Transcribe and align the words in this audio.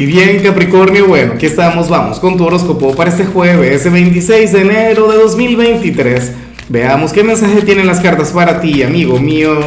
Y 0.00 0.06
bien, 0.06 0.40
Capricornio, 0.44 1.08
bueno, 1.08 1.32
aquí 1.32 1.46
estamos, 1.46 1.88
vamos 1.88 2.20
con 2.20 2.36
tu 2.36 2.44
horóscopo 2.44 2.94
para 2.94 3.10
este 3.10 3.24
jueves, 3.24 3.90
26 3.90 4.52
de 4.52 4.60
enero 4.60 5.10
de 5.10 5.18
2023. 5.18 6.32
Veamos 6.68 7.12
qué 7.12 7.24
mensaje 7.24 7.62
tienen 7.62 7.88
las 7.88 7.98
cartas 7.98 8.30
para 8.30 8.60
ti, 8.60 8.84
amigo 8.84 9.18
mío. 9.18 9.58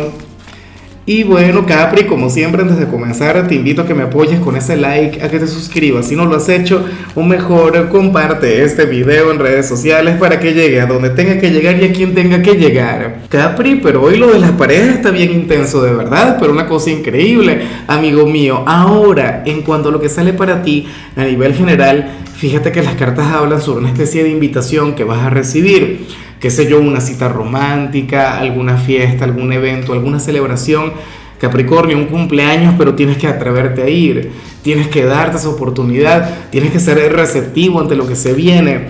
Y 1.14 1.24
bueno, 1.24 1.66
Capri, 1.66 2.06
como 2.06 2.30
siempre, 2.30 2.62
antes 2.62 2.78
de 2.80 2.88
comenzar, 2.88 3.46
te 3.46 3.56
invito 3.56 3.82
a 3.82 3.86
que 3.86 3.94
me 3.94 4.04
apoyes 4.04 4.40
con 4.40 4.56
ese 4.56 4.78
like, 4.78 5.22
a 5.22 5.30
que 5.30 5.40
te 5.40 5.48
suscribas. 5.48 6.08
Si 6.08 6.16
no 6.16 6.24
lo 6.24 6.38
has 6.38 6.48
hecho, 6.48 6.86
o 7.16 7.22
mejor, 7.22 7.90
comparte 7.90 8.64
este 8.64 8.86
video 8.86 9.30
en 9.30 9.40
redes 9.40 9.68
sociales 9.68 10.16
para 10.18 10.40
que 10.40 10.54
llegue 10.54 10.80
a 10.80 10.86
donde 10.86 11.10
tenga 11.10 11.38
que 11.38 11.52
llegar 11.52 11.84
y 11.84 11.84
a 11.84 11.92
quien 11.92 12.16
tenga 12.16 12.42
que 12.42 12.54
llegar. 12.54 13.24
Capri, 13.28 13.82
pero 13.84 14.04
hoy 14.04 14.16
lo 14.16 14.32
de 14.32 14.40
las 14.40 14.52
parejas 14.52 14.88
está 14.96 15.12
bien 15.12 15.34
intenso, 15.34 15.84
de 15.84 15.94
verdad, 15.94 16.38
pero 16.40 16.54
una 16.54 16.66
cosa 16.66 16.92
increíble, 16.92 17.60
amigo 17.88 18.26
mío. 18.26 18.64
Ahora, 18.66 19.44
en 19.46 19.64
cuanto 19.64 19.90
a 19.90 19.92
lo 19.92 20.00
que 20.00 20.08
sale 20.08 20.32
para 20.32 20.64
ti 20.64 20.88
a 21.18 21.26
nivel 21.26 21.54
general, 21.54 22.10
fíjate 22.42 22.72
que 22.72 22.82
las 22.82 22.96
cartas 22.96 23.28
hablan 23.28 23.62
sobre 23.62 23.82
una 23.82 23.90
especie 23.90 24.24
de 24.24 24.32
invitación 24.32 24.96
que 24.96 25.04
vas 25.04 25.20
a 25.20 25.30
recibir 25.30 26.08
qué 26.40 26.50
sé 26.50 26.68
yo, 26.68 26.82
una 26.82 27.00
cita 27.00 27.30
romántica, 27.30 28.40
alguna 28.40 28.78
fiesta, 28.78 29.26
algún 29.26 29.54
evento, 29.54 29.94
alguna 29.94 30.20
celebración. 30.20 30.92
Capricornio, 31.40 31.98
un 31.98 32.06
cumpleaños, 32.06 32.74
pero 32.80 32.96
tienes 32.96 33.18
que 33.18 33.28
atreverte 33.28 33.84
a 33.84 33.90
ir, 33.90 34.32
tienes 34.64 34.88
que 34.88 35.06
darte 35.06 35.38
esa 35.38 35.50
oportunidad, 35.50 36.50
tienes 36.50 36.72
que 36.72 36.80
ser 36.80 36.98
receptivo 37.14 37.80
ante 37.80 37.96
lo 37.96 38.08
que 38.08 38.16
se 38.16 38.34
viene. 38.34 38.90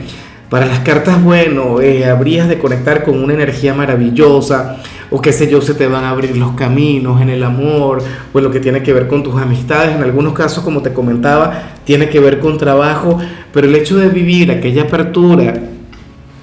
Para 0.51 0.65
las 0.65 0.79
cartas, 0.79 1.23
bueno, 1.23 1.79
eh, 1.79 2.03
habrías 2.03 2.49
de 2.49 2.59
conectar 2.59 3.05
con 3.05 3.23
una 3.23 3.33
energía 3.33 3.73
maravillosa, 3.73 4.79
o 5.09 5.21
qué 5.21 5.31
sé 5.31 5.49
yo, 5.49 5.61
se 5.61 5.75
te 5.75 5.87
van 5.87 6.03
a 6.03 6.09
abrir 6.09 6.35
los 6.35 6.51
caminos 6.55 7.21
en 7.21 7.29
el 7.29 7.41
amor, 7.45 8.03
o 8.33 8.41
lo 8.41 8.51
que 8.51 8.59
tiene 8.59 8.83
que 8.83 8.91
ver 8.91 9.07
con 9.07 9.23
tus 9.23 9.41
amistades. 9.41 9.95
En 9.95 10.03
algunos 10.03 10.33
casos, 10.33 10.61
como 10.61 10.81
te 10.81 10.91
comentaba, 10.91 11.77
tiene 11.85 12.09
que 12.09 12.19
ver 12.19 12.39
con 12.39 12.57
trabajo, 12.57 13.17
pero 13.53 13.65
el 13.65 13.75
hecho 13.75 13.95
de 13.95 14.09
vivir 14.09 14.51
aquella 14.51 14.81
apertura 14.81 15.53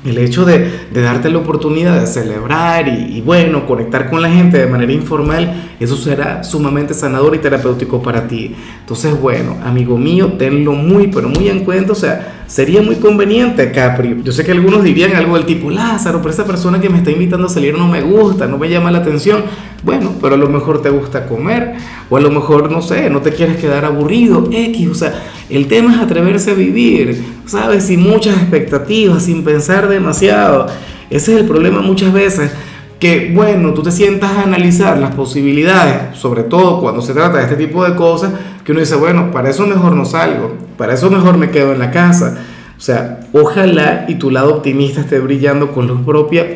el 0.05 0.16
hecho 0.19 0.44
de, 0.44 0.70
darte 0.94 1.28
la 1.28 1.38
oportunidad 1.38 2.00
de 2.00 2.06
celebrar 2.06 2.88
y, 2.88 3.20
bueno, 3.20 3.66
conectar 3.66 4.08
con 4.08 4.22
la 4.22 4.30
gente 4.30 4.58
de 4.58 4.66
manera 4.66 4.92
informal, 4.92 5.70
eso 5.80 5.97
será 5.97 6.44
sumamente 6.44 6.94
sanador 6.94 7.34
y 7.34 7.38
terapéutico 7.38 8.00
para 8.00 8.28
ti. 8.28 8.54
Entonces, 8.80 9.20
bueno, 9.20 9.56
amigo 9.64 9.98
mío, 9.98 10.34
tenlo 10.38 10.72
muy, 10.72 11.08
pero 11.08 11.28
muy 11.28 11.48
en 11.48 11.64
cuenta. 11.64 11.92
O 11.92 11.97
sea, 11.97 12.38
sería 12.48 12.82
muy 12.82 12.96
conveniente, 12.96 13.70
Capri. 13.70 14.16
Yo 14.24 14.32
sé 14.32 14.44
que 14.44 14.52
algunos 14.52 14.82
dirían 14.82 15.14
algo 15.14 15.36
del 15.36 15.46
tipo, 15.46 15.70
Lázaro, 15.70 16.18
pero 16.20 16.32
esa 16.32 16.46
persona 16.46 16.80
que 16.80 16.88
me 16.88 16.98
está 16.98 17.10
invitando 17.10 17.46
a 17.46 17.50
salir 17.50 17.77
no 17.77 17.86
me 17.86 18.00
gusta, 18.00 18.48
no 18.48 18.58
me 18.58 18.68
llama 18.68 18.91
la 18.91 18.98
atención. 18.98 19.44
Bueno, 19.84 20.14
pero 20.20 20.34
a 20.34 20.38
lo 20.38 20.48
mejor 20.48 20.82
te 20.82 20.91
gusta 20.91 21.26
comer, 21.26 21.74
o 22.10 22.16
a 22.16 22.20
lo 22.20 22.30
mejor, 22.30 22.72
no 22.72 22.82
sé, 22.82 23.10
no 23.10 23.20
te 23.20 23.32
quieres 23.32 23.58
quedar 23.58 23.84
aburrido, 23.84 24.48
X. 24.50 24.88
O 24.88 24.94
sea, 24.94 25.22
el 25.50 25.69
tema 25.69 25.94
es 25.94 26.00
atreverse 26.00 26.50
a 26.50 26.54
vivir, 26.54 27.22
¿sabes? 27.46 27.84
Sin 27.84 28.00
muchas 28.00 28.36
expectativas, 28.38 29.22
sin 29.22 29.44
pensar 29.44 29.88
demasiado. 29.88 30.66
Ese 31.10 31.34
es 31.34 31.41
el 31.41 31.46
problema 31.46 31.80
muchas 31.82 32.12
veces, 32.12 32.50
que 32.98 33.32
bueno, 33.32 33.74
tú 33.74 33.82
te 33.82 33.92
sientas 33.92 34.32
a 34.32 34.42
analizar 34.42 34.98
las 34.98 35.14
posibilidades, 35.14 36.18
sobre 36.18 36.42
todo 36.42 36.80
cuando 36.80 37.00
se 37.00 37.14
trata 37.14 37.38
de 37.38 37.44
este 37.44 37.56
tipo 37.56 37.84
de 37.84 37.94
cosas, 37.94 38.32
que 38.64 38.72
uno 38.72 38.80
dice, 38.80 38.96
bueno, 38.96 39.30
para 39.30 39.50
eso 39.50 39.66
mejor 39.66 39.92
no 39.92 40.04
salgo, 40.04 40.54
para 40.77 40.94
eso 40.94 41.10
mejor 41.10 41.38
me 41.38 41.50
quedo 41.50 41.72
en 41.72 41.78
la 41.78 41.91
casa. 41.91 42.38
O 42.76 42.80
sea, 42.80 43.20
ojalá 43.32 44.04
y 44.08 44.16
tu 44.16 44.30
lado 44.30 44.54
optimista 44.56 45.00
esté 45.00 45.19
brillando 45.20 45.72
con 45.72 45.86
luz 45.86 46.00
propia, 46.04 46.46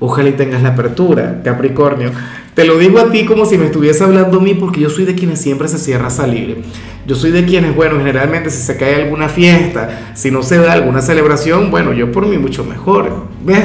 ojalá 0.00 0.28
y 0.28 0.32
tengas 0.32 0.62
la 0.62 0.70
apertura, 0.70 1.40
Capricornio. 1.44 2.10
Te 2.54 2.64
lo 2.66 2.76
digo 2.76 2.98
a 2.98 3.10
ti 3.10 3.24
como 3.24 3.46
si 3.46 3.56
me 3.56 3.66
estuviese 3.66 4.04
hablando 4.04 4.38
a 4.38 4.42
mí 4.42 4.54
porque 4.54 4.80
yo 4.80 4.90
soy 4.90 5.06
de 5.06 5.14
quienes 5.14 5.40
siempre 5.40 5.68
se 5.68 5.78
cierra 5.78 6.08
a 6.08 6.10
salir. 6.10 6.62
Yo 7.06 7.16
soy 7.16 7.30
de 7.30 7.44
quienes, 7.44 7.74
bueno, 7.74 7.96
generalmente 7.96 8.50
si 8.50 8.62
se 8.62 8.76
cae 8.76 8.96
alguna 8.96 9.28
fiesta, 9.28 10.12
si 10.14 10.30
no 10.30 10.42
se 10.42 10.58
da 10.58 10.72
alguna 10.72 11.00
celebración, 11.00 11.70
bueno, 11.70 11.92
yo 11.92 12.12
por 12.12 12.26
mí 12.26 12.36
mucho 12.36 12.62
mejor. 12.64 13.26
¿Ves? 13.44 13.64